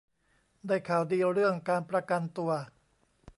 [0.67, 2.51] ได้ข่าวดีเรื่องการประกันตัว